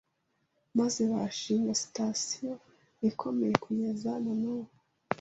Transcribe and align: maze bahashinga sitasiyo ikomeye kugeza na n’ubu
maze 0.79 1.01
bahashinga 1.11 1.71
sitasiyo 1.83 2.51
ikomeye 3.09 3.53
kugeza 3.65 4.11
na 4.23 4.33
n’ubu 4.41 4.71